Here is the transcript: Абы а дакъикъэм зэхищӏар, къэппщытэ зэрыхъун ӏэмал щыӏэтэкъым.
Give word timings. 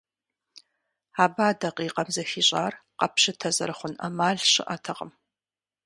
Абы 1.23 1.41
а 1.49 1.51
дакъикъэм 1.59 2.09
зэхищӏар, 2.15 2.73
къэппщытэ 2.99 3.49
зэрыхъун 3.55 3.93
ӏэмал 3.99 4.37
щыӏэтэкъым. 4.51 5.11